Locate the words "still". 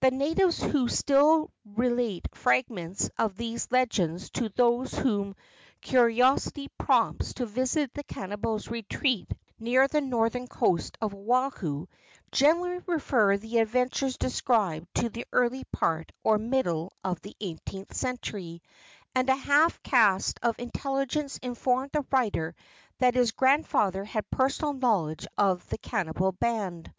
0.88-1.52